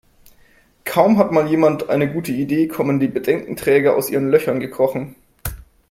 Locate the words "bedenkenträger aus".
3.07-4.09